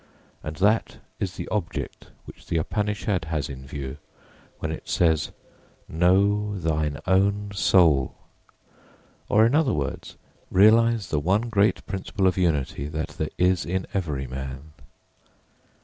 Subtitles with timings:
[0.43, 3.99] And that is the object which the Upanishad has in view
[4.57, 5.31] when it says,
[5.87, 8.15] Know thine own Soul.
[9.29, 10.15] Or, in other words,
[10.49, 14.73] realise the one great principal of unity that there is in every man.